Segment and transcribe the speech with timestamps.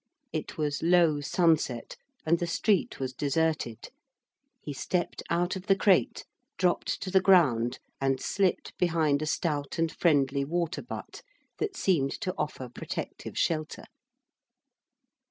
[0.33, 1.95] It was low sunset,
[2.25, 3.89] and the street was deserted.
[4.59, 6.25] He stepped out of the crate,
[6.57, 11.21] dropped to the ground, and slipped behind a stout and friendly water butt
[11.59, 13.83] that seemed to offer protective shelter.